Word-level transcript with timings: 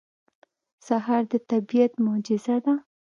سهار 0.87 1.23
د 1.31 1.33
طبیعت 1.49 1.93
معجزه 2.05 2.57
ده. 2.65 2.73